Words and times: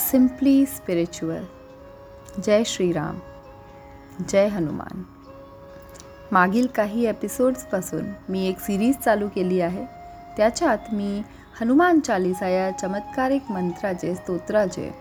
Simply 0.00 0.66
spiritual 0.66 1.44
जय 2.44 2.62
श्रीराम. 2.66 3.18
जय 4.28 4.46
हनुमान. 4.46 5.02
मागील 6.32 6.66
काही 6.66 7.06
एपिसोड्सपासून 7.06 8.04
मी 8.28 8.48
एक 8.48 8.60
सिरीज 8.60 8.98
चालू 8.98 9.28
केली 9.28 9.60
आहे. 9.60 9.84
त्याच्यात 10.36 10.78
मी 10.92 11.22
हनुमान 11.60 12.00
चालिसा 12.00 12.48
या 12.48 12.70
चमत्कारिक 12.70 13.50
मंत्राचे 13.50 14.14
स्तोत्राचे 14.14 14.94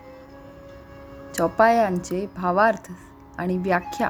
चौपायांचे 1.37 2.29
भावार्थ 2.37 2.91
आणि 3.37 3.57
व्याख्या 3.57 4.09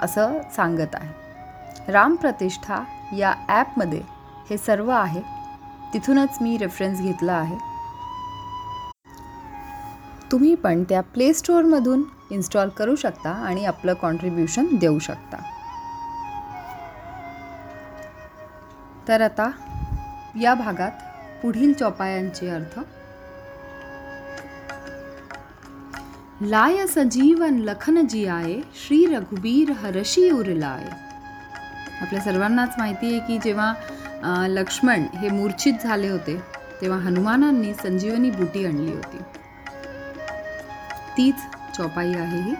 असं 0.00 0.38
सांगत 0.56 0.94
आहे. 0.94 1.12
रामप्रतिष्ठा 1.92 2.84
या 3.16 3.34
ॲपमध्ये 3.48 4.00
हे 4.50 4.56
सर्व 4.56 4.90
आहे. 4.90 5.22
तिथूनच 5.94 6.38
मी 6.40 6.56
रेफरन्स 6.56 7.00
घेतला 7.00 7.32
आहे. 7.32 7.71
तुम्ही 10.32 10.54
पण 10.54 10.82
त्या 10.88 11.00
प्ले 11.14 11.32
स्टोअरमधून 11.34 12.02
इन्स्टॉल 12.30 12.68
करू 12.68 12.94
शकता 12.96 13.30
आणि 13.46 13.64
आपलं 13.64 13.94
कॉन्ट्रीब्युशन 13.94 14.66
देऊ 14.72 14.98
शकता. 14.98 15.36
तर 19.08 19.20
आता 19.20 19.50
या 20.40 20.54
भागात 20.54 20.90
पुढील 21.42 21.72
चौपायांचे 21.72 22.48
अर्थ. 22.50 22.78
लाय 26.42 26.86
सजीवन 26.86 27.58
लखन 27.58 28.06
जियाये 28.06 28.60
श्री 28.76 29.04
रघुबीर 29.06 29.70
हरशी 29.72 30.30
उरलाय 30.30 30.88
आपल्या 32.00 32.20
सर्वांनाच 32.20 32.74
माहिती 32.78 33.06
आहे 33.06 33.18
की 33.26 33.38
जेव्हा 33.44 34.46
लक्ष्मण 34.48 35.04
हे 35.14 35.28
मूर्छित 35.30 35.84
झाले 35.84 36.08
होते 36.08 36.36
तेव्हा 36.80 36.98
हनुमानांनी 36.98 37.74
संजीवनी 37.74 38.30
बुटी 38.30 38.64
आणली 38.66 38.92
होती. 38.92 39.18
तीच 41.16 41.34
चौपाई 41.76 42.12
आहे 42.14 42.42
ही. 42.42 42.54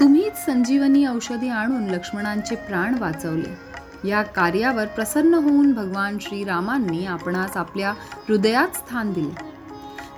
तुम्हीच 0.00 0.44
संजीवनी 0.46 1.06
औषधी 1.06 1.48
आणून 1.48 1.84
लक्ष्मणांचे 1.84 2.54
प्राण 2.54 2.94
वाचवले. 2.98 3.74
या 4.08 4.22
कार्यावर 4.22 4.86
प्रसन्न 4.86 5.34
होऊन 5.34 5.72
भगवान 5.72 6.18
श्रीरामांनी 6.20 7.06
आपणास 7.06 7.56
आपल्या 7.56 7.90
हृदयात 8.28 8.68
स्थान 8.68 9.12
दिले. 9.12 9.34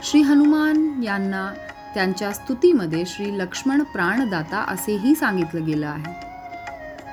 श्री 0.02 0.20
हनुमान 0.20 1.02
यांना 1.02 1.52
त्यांच्या 1.94 2.32
स्तुतीमध्ये 2.32 3.04
श्री 3.06 3.38
लक्ष्मण 3.38 3.82
प्राणदाता 3.82 4.64
असेही 4.68 5.14
सांगितलं 5.14 5.64
गेलं 5.64 5.86
आहे. 5.86 6.26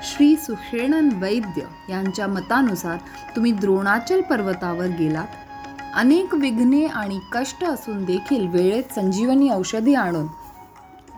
श्री 0.02 0.36
सुषेणन 0.36 1.08
वैद्य 1.12 1.62
यांच्या 1.90 2.26
मतानुसार 2.26 2.96
तुम्ही 3.36 3.52
द्रोणाचल 3.52 4.20
पर्वतावर 4.20 4.86
गेलात 4.86 5.26
अनेक 5.94 6.34
विघ्ने 6.34 6.84
आणि 6.86 7.18
कष्ट 7.32 7.64
असून 7.64 8.04
देखील 8.04 8.46
वेळेत 8.46 8.94
संजीवनी 8.94 9.50
औषधी 9.50 9.94
आणून 9.94 10.26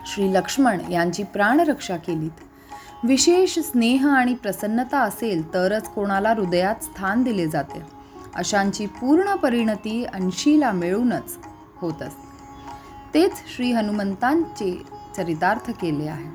श्री 0.07 0.33
लक्ष्मण 0.33 0.79
यांची 0.91 1.23
प्राणरक्षा 1.23 1.97
केलीत. 1.97 2.43
विशेष 3.03 3.57
स्नेह 3.59 4.07
आणि 4.07 4.33
प्रसन्नता 4.33 4.99
असेल 4.99 5.53
तरच 5.53 5.89
कोणाला 5.89 6.33
हृदयात 6.33 6.83
स्थान 6.83 7.23
दिले 7.23 7.47
जाते. 7.47 7.81
अशांची 8.35 8.85
पूर्ण 8.85 9.35
परिणती 9.35 10.03
अंशीला 10.05 10.71
मिळूनच 10.71 11.37
होत 11.77 12.01
असते 12.01 12.25
तेच 13.13 13.31
श्री 13.55 13.71
हनुमंतांचे 13.71 14.71
चरितार्थ 15.17 15.71
केले 15.71 16.07
आहे. 16.07 16.29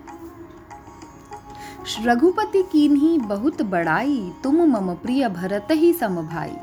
रघुपती 2.05 2.63
किन्ही 2.63 3.17
बहुत 3.19 3.63
बड़ाई 3.63 4.31
तुम 4.45 4.57
मम 4.57 4.95
प्रिय 4.95 5.29
भरतही 5.29 5.93
समभाई. 5.93 6.55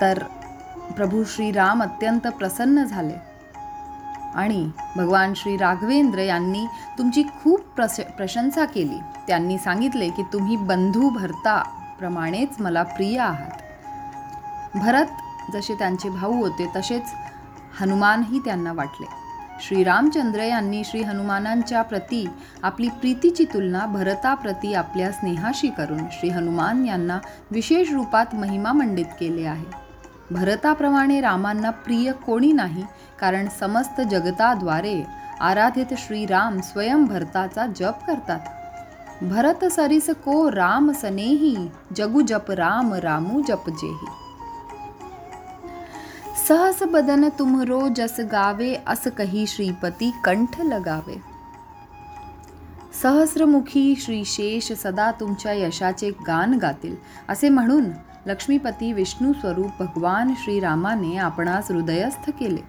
तर 0.00 0.22
प्रभू 0.96 1.24
श्रीराम 1.24 1.82
अत्यंत 1.82 2.26
प्रसन्न 2.26 2.84
झाले. 2.84 3.34
आणि 4.34 4.70
भगवान 4.96 5.32
श्री 5.36 5.56
राघवेंद्र 5.56 6.18
यांनी 6.18 6.66
तुमची 6.98 7.22
खूप 7.22 7.60
प्रश 7.60 8.00
प्रशंसा 8.00 8.64
केली. 8.64 8.98
त्यांनी 9.26 9.58
सांगितले 9.58 10.08
की 10.08 10.22
तुम्ही 10.22 10.56
बंधू 10.56 11.10
भरता 11.10 11.62
प्रमाणेच 11.98 12.60
मला 12.60 12.82
प्रिय 12.82 13.18
आहात. 13.18 13.50
भरत 14.74 15.06
जसे 15.52 15.74
त्यांचे 15.74 16.08
भाऊ 16.08 16.32
होते 16.32 16.70
तसेच 16.76 17.02
हनुमानही 17.80 18.38
त्यांना 18.38 18.72
वाटले. 18.72 19.06
श्रीरामचंद्र 19.60 20.42
यांनी 20.42 20.84
श्री 20.84 21.02
हनुमानांच्या 21.02 21.82
प्रती 21.82 22.28
आपली 22.62 22.88
प्रीतीची 22.88 23.44
तुलना 23.44 23.86
भरताप्रती 23.86 24.74
आपल्या 24.74 25.12
स्नेहाशी 25.12 25.68
करून 25.68 26.00
श्री 26.12 26.28
हनुमान 26.28 26.86
यांना 26.86 27.18
विशेष 27.50 27.92
रूपात 27.92 28.34
महिमा 28.34 28.72
मंडित 28.72 29.06
केले 29.20 29.46
आहे. 29.46 29.83
भरताप्रमाणे 30.32 31.20
रामांना 31.20 31.70
प्रिय 31.70 32.12
कोणी 32.12 32.52
नाही 32.52 32.84
कारण 33.20 33.48
समस्त 33.60 34.00
जगताद्वारे 34.00 35.06
आराधित 35.40 35.94
श्रीराम 35.98 36.60
स्वयं 36.60 37.04
भरताचा 37.04 37.66
जप 37.66 37.94
करतात. 38.06 38.38
भरत 39.22 39.64
सरिस 39.64 40.10
को 40.10 40.50
राम 40.50 40.92
सनेही 40.92 41.68
जगु 41.96 42.20
जप 42.22 42.50
राम 42.50 42.94
रामू 42.94 43.42
जप 43.42 43.70
जेही. 43.70 44.06
सहस 46.48 46.82
बदन 46.82 47.28
तुमरो 47.28 47.88
जस 47.88 48.16
गावे 48.20 48.74
अस 48.86 49.04
कही 49.18 49.46
श्रीपती 49.46 50.12
कंठ 50.24 50.60
लगावे. 50.60 51.33
सहस्रमुखी 53.04 53.94
श्रीशेष 54.00 54.70
सदा 54.72 55.10
तुमच्या 55.12 55.52
यशाचे 55.52 56.10
गान 56.26 56.52
गातील. 56.58 56.94
असे 57.28 57.48
म्हणून 57.48 57.84
लक्ष्मीपती 58.26 58.92
विष्णू 58.92 59.32
स्वरूप 59.32 59.82
भगवान 59.82 60.32
श्रीरामाने 60.42 61.16
आपणास 61.16 61.70
हृदयस्थ 61.70 62.30
केले. 62.30 62.60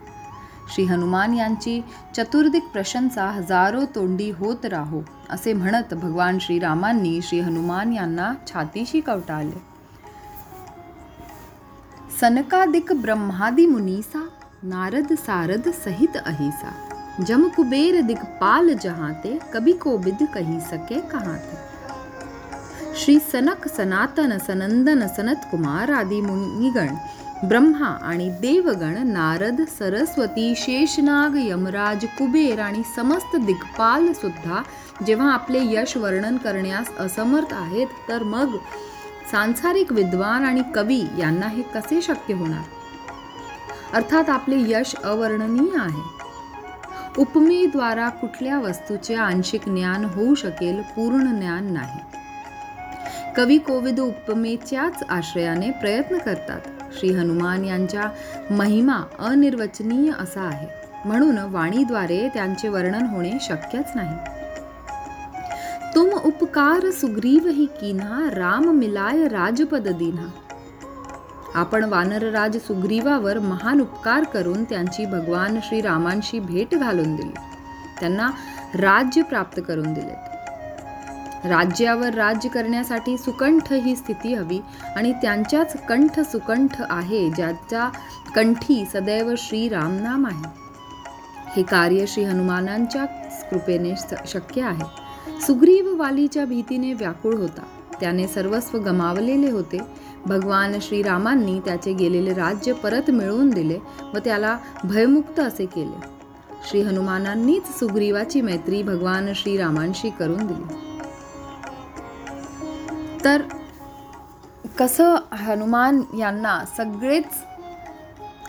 श्री 0.73 0.83
हनुमान 0.85 1.33
यांची 1.33 1.79
चतुर्दिक 2.17 2.63
प्रशंसा 2.73 3.29
हजारो 3.31 3.83
तोंडी 3.95 4.29
होत 4.31 4.65
राहो 4.65 5.01
असे 5.29 5.53
म्हणत 5.53 5.93
भगवान 5.93 6.37
श्रीरामांनी 6.41 7.19
श्री 7.21 7.39
हनुमान 7.39 7.93
यांना 7.93 8.33
छातीशी 8.47 9.01
कवटाळले 9.01 9.61
सनकादिक 12.21 12.93
ब्रह्मादि 12.93 13.65
मुनीसा 13.65 14.27
नारद 14.63 15.13
सारद 15.13 15.69
सहित 15.85 16.17
अहिसा. 16.25 16.73
जम 17.21 17.47
कुबेर 17.49 18.01
दिगपाल 18.01 18.73
जहाते 18.73 19.39
कभी 19.53 19.73
को 19.73 19.97
कही 19.97 20.59
सके 20.59 20.99
कहाँ 21.01 21.37
थे 21.37 21.57
श्री 22.95 23.19
सनक 23.19 23.67
सनातन 23.67 24.37
सनंदन 24.37 25.07
सनत 25.07 25.47
कुमार 25.51 25.91
आदी 25.91 26.21
मुनिगण 26.21 26.95
ब्रह्मा 27.47 27.87
आणि 27.87 28.29
देवगण 28.29 28.97
नारद 29.07 29.61
सरस्वती 29.79 30.53
शेषनाग 30.57 31.37
यमराज 31.37 32.05
कुबेर 32.17 32.59
आणि 32.59 32.81
समस्त 32.95 33.35
दिग्पाल 33.35 34.11
सुद्धा 34.13 34.61
जेव्हा 35.05 35.31
आपले 35.33 35.59
यश 35.63 35.97
वर्णन 35.97 36.37
करण्यास 36.37 36.91
असमर्थ 36.99 37.53
आहेत 37.53 37.87
तर 38.09 38.23
मग 38.23 38.57
सांसारिक 39.31 39.91
विद्वान 39.91 40.45
आणि 40.45 40.61
कवी 40.75 41.01
यांना 41.17 41.47
हे 41.47 41.61
कसे 41.61 42.01
शक्य 42.01 42.33
होणार? 42.33 42.63
अर्थात 43.93 44.29
आपले 44.29 44.55
यश 44.59 44.95
अवर्णनीय 44.95 45.79
आहे. 45.79 46.24
उपमेद्वारा 47.17 48.09
कुठल्या 48.09 48.59
वस्तूचे 48.59 49.15
आंशिक 49.15 49.61
ज्ञान 49.65 50.05
होऊ 50.05 50.35
शकेल 50.35 50.81
पूर्ण 50.81 51.39
ज्ञान 51.39 51.73
नाही. 51.73 51.99
कवी 53.35 53.57
कोविद 53.57 53.99
उपमेच्याच 53.99 55.03
आश्रयाने 55.09 55.71
प्रयत्न 55.71 56.17
करतात. 56.17 56.61
श्री 56.99 57.09
हनुमान 57.09 57.65
यांच्या 57.65 58.03
महिमा 58.51 59.01
अनिर्वचनीय 59.19 60.11
असा 60.19 60.41
आहे. 60.41 60.67
म्हणून 61.05 61.37
वाणीद्वारे 61.37 62.29
त्यांचे 62.33 62.67
वर्णन 62.67 63.05
होणे 63.05 63.31
शक्यच 63.41 63.91
नाही. 63.95 64.17
तुम 65.95 66.09
उपकार 66.09 66.91
सुग्रीव 66.91 67.47
ही 67.47 67.65
किन्हा 67.65 68.29
राम 68.35 68.63
मिलाय 68.63 69.27
राजपद 69.27 69.87
दिन्हा. 69.87 70.25
आपण 71.55 71.83
वानरराज 71.83 72.57
सुग्रीवावर 72.57 73.37
महान 73.39 73.81
उपकार 73.81 74.23
करून 74.23 74.63
त्यांची 74.63 75.05
भगवान 75.05 75.59
श्रीरामांशी 75.63 76.39
भेट 76.39 76.75
घालून 76.75 77.15
दिली. 77.15 77.33
त्यांना 77.99 78.29
राज्य 78.75 79.21
प्राप्त 79.21 79.61
करून 79.67 79.93
दिले 79.93 80.13
राज्यावर 81.49 82.13
राज्य 82.13 82.49
करण्यासाठी 82.49 83.17
सुकंठ 83.17 83.71
ही 83.73 83.95
स्थिती 83.95 84.33
हवी 84.33 84.59
आणि 84.95 85.11
त्यांच्याच 85.13 85.75
कंठ 85.85 86.19
सुकंठ 86.19 86.81
आहे 86.89 87.29
ज्याच्या 87.29 87.89
कंठी 88.35 88.83
सदैव 88.93 89.33
श्रीराम 89.37 89.97
नाम 89.97 90.25
आहे. 90.25 90.49
हे 91.55 91.63
कार्य 91.63 92.05
श्री 92.07 92.23
हनुमानांच्या 92.23 93.05
कृपेने 93.49 93.93
शक्य 94.27 94.61
आहे. 94.61 95.39
सुग्रीव 95.41 95.95
वालीच्या 95.99 96.45
भीतीने 96.45 96.93
व्याकुळ 96.93 97.35
होता. 97.35 97.61
त्याने 97.99 98.27
सर्वस्व 98.27 98.77
गमावलेले 98.77 99.51
होते. 99.51 99.77
भगवान 100.25 100.79
श्रीरामांनी 100.81 101.59
त्याचे 101.59 101.93
गेलेले 101.93 102.33
राज्य 102.33 102.73
परत 102.73 103.11
मिळवून 103.11 103.49
दिले 103.49 103.79
व 104.13 104.17
त्याला 104.17 104.57
भयमुक्त 104.83 105.39
असे 105.39 105.65
केले. 105.65 106.15
श्री 106.69 106.81
हनुमानांनीच 106.81 107.79
सुग्रीवाची 107.79 108.41
मैत्री 108.41 108.83
भगवान 108.83 109.33
श्रीरामांशी 109.35 110.09
करून 110.09 110.45
दिली. 110.45 110.63
तर 113.23 113.41
कसं 114.79 115.15
हनुमान 115.33 116.01
यांना 116.19 116.65
सगळेच 116.77 117.43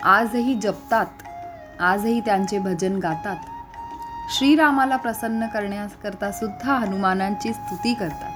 आजही 0.02 0.54
जपतात 0.54 1.06
आजही 1.80 2.20
त्यांचे 2.20 2.58
भजन 2.58 2.98
गातात? 2.98 3.36
श्रीरामाला 4.38 4.96
प्रसन्न 4.96 5.46
करण्याकरता 5.46 6.32
सुद्धा 6.32 6.74
हनुमानांची 6.74 7.52
स्तुती 7.52 7.94
करतात. 7.94 8.35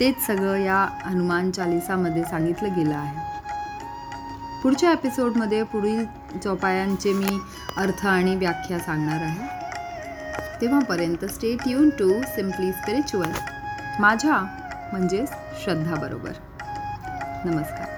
तेच 0.00 0.26
सगळं 0.26 0.56
या 0.56 0.86
हनुमान 1.04 1.50
चालिसामध्ये 1.50 2.24
सांगितलं 2.24 2.74
गेलं 2.76 2.94
आहे. 2.94 3.18
पुढच्या 4.62 4.92
एपिसोडमध्ये 4.92 5.62
पुढील 5.62 6.04
चौपायांचे 6.44 7.12
मी 7.12 7.38
अर्थ 7.76 8.06
आणि 8.06 8.34
व्याख्या 8.36 8.78
सांगणार 8.78 9.22
आहे. 9.22 9.46
तेव्हापर्यंत 10.60 11.24
स्टेट 11.24 11.68
यून 11.68 11.90
टू 11.90 12.22
सिम्पली 12.22 12.72
स्पिरिच्युअल 12.72 13.30
माझ्या 14.00 14.38
म्हणजेच 14.92 15.30
श्रद्धाबरोबर 15.64 16.32
नमस्कार. 17.44 17.95